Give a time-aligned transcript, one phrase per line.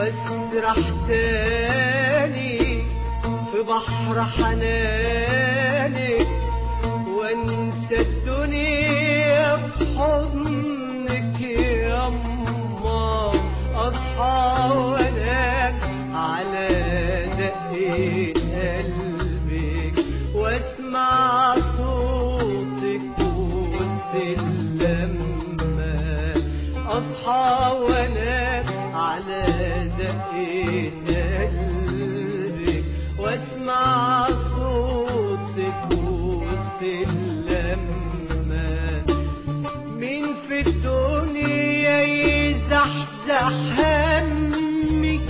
[0.00, 0.76] واسرح
[1.08, 2.58] تاني
[3.52, 6.26] في بحر حنانك
[7.18, 12.08] وانسى الدنيا في حضنك يا
[13.74, 14.89] اصحى
[30.00, 32.84] دقة قلبك
[33.18, 38.70] واسمع صوتك وسط اللمة
[39.98, 45.20] مين في الدنيا يزحزح همي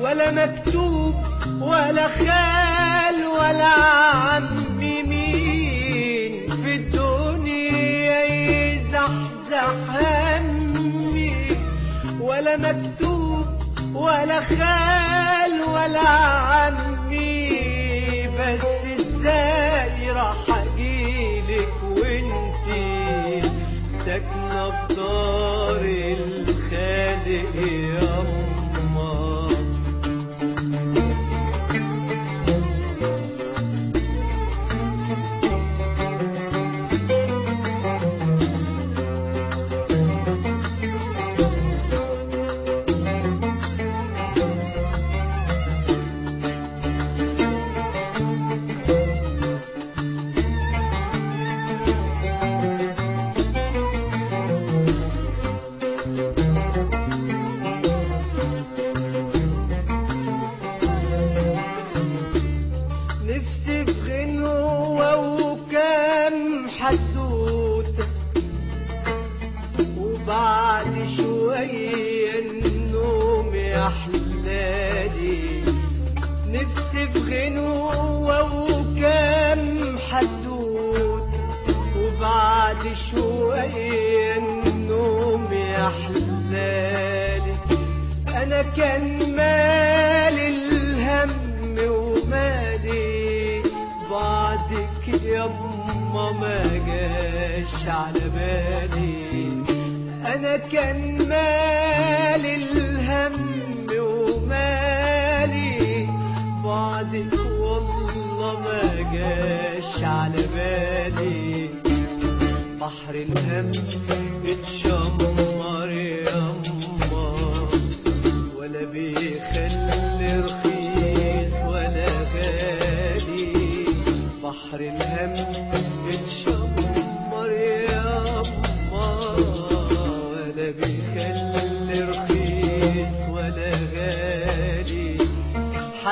[0.00, 1.14] ولا مكتوب
[1.60, 2.61] ولا خال
[13.94, 23.42] ولا خال ولا عمي بس إزاي راح أجيلك وانتي
[23.88, 25.80] ساكنة في دار
[26.18, 27.52] الخالق.
[88.76, 91.30] كان مالي الهم
[91.78, 93.62] ومالي.
[94.10, 99.62] بعدك يما ما جاش على بالي.
[100.34, 105.72] أنا كان مالي الهم ومالي.
[106.64, 108.82] بعدك والله ما
[109.12, 111.70] جاش على بالي.
[112.80, 113.72] بحر الهم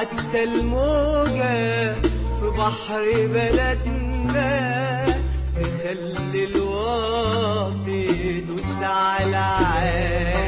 [0.00, 1.94] حتى الموجة
[2.40, 4.50] في بحر بلدنا.
[5.56, 10.39] تخلي الواطي يدوس على عالي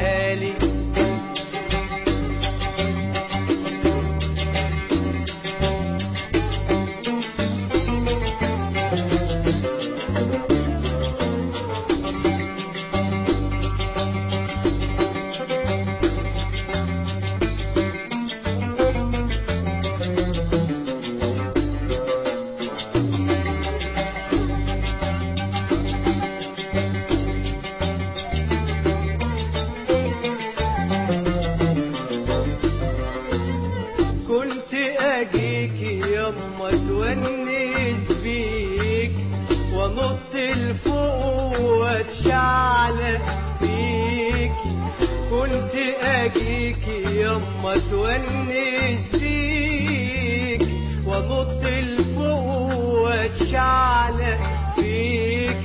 [45.29, 50.67] كنت أجيك يما تونس بيك
[51.05, 54.37] ونط لفوق واتشعلق
[54.75, 55.63] فيك.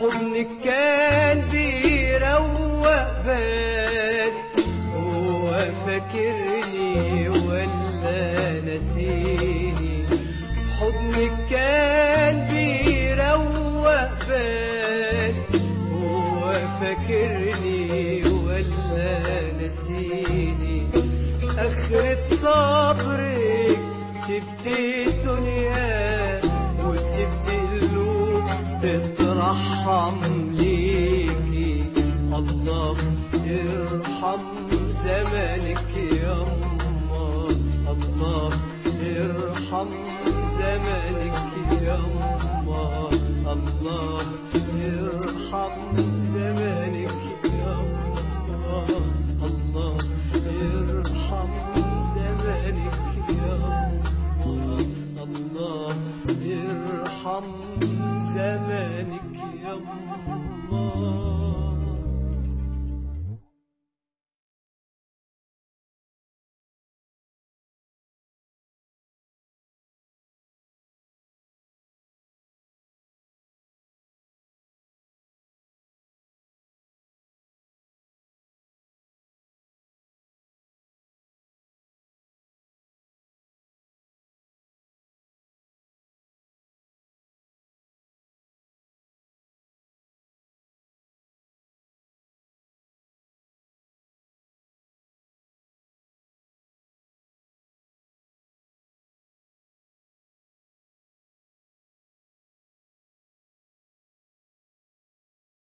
[0.00, 1.47] حضنك كان
[16.88, 20.86] فاكرني ولا نسيني.
[21.58, 23.78] آخرة صبرك
[24.12, 26.40] سبت الدنيا
[26.86, 28.44] وسبت القلوب
[28.82, 30.16] تترحم